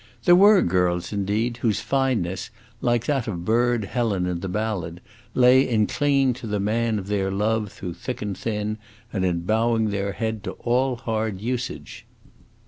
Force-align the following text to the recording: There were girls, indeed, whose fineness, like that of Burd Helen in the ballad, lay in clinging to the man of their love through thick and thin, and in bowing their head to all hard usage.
There 0.25 0.33
were 0.35 0.63
girls, 0.63 1.13
indeed, 1.13 1.57
whose 1.57 1.79
fineness, 1.79 2.49
like 2.81 3.05
that 3.05 3.27
of 3.27 3.45
Burd 3.45 3.85
Helen 3.85 4.25
in 4.25 4.39
the 4.39 4.49
ballad, 4.49 4.99
lay 5.35 5.61
in 5.61 5.85
clinging 5.85 6.33
to 6.41 6.47
the 6.47 6.59
man 6.59 6.97
of 6.97 7.05
their 7.05 7.29
love 7.29 7.71
through 7.71 7.93
thick 7.93 8.19
and 8.19 8.35
thin, 8.35 8.79
and 9.13 9.23
in 9.23 9.41
bowing 9.41 9.91
their 9.91 10.13
head 10.13 10.43
to 10.45 10.53
all 10.53 10.95
hard 10.95 11.39
usage. 11.39 12.07